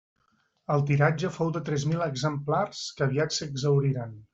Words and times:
El 0.75 0.83
tiratge 0.87 1.31
fou 1.37 1.53
de 1.59 1.63
tres 1.69 1.87
mil 1.93 2.03
exemplars, 2.09 2.85
que 2.97 3.11
aviat 3.11 3.41
s'exhauriren. 3.41 4.23